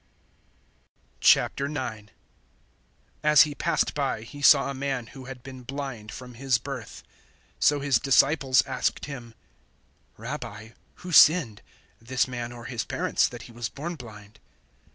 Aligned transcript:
009:001 1.21 2.09
As 3.21 3.43
He 3.43 3.53
passed 3.53 3.93
by, 3.93 4.23
He 4.23 4.41
saw 4.41 4.67
a 4.67 4.73
man 4.73 5.05
who 5.05 5.25
had 5.25 5.43
been 5.43 5.61
blind 5.61 6.11
from 6.11 6.33
his 6.33 6.57
birth. 6.57 7.03
009:002 7.57 7.57
So 7.63 7.79
His 7.81 7.99
disciples 7.99 8.65
asked 8.65 9.05
Him, 9.05 9.35
"Rabbi, 10.17 10.69
who 11.05 11.11
sinned 11.11 11.61
this 12.01 12.27
man 12.27 12.51
or 12.51 12.65
his 12.65 12.83
parents 12.83 13.27
that 13.29 13.43
he 13.43 13.51
was 13.51 13.69
born 13.69 13.93
blind?" 13.95 14.39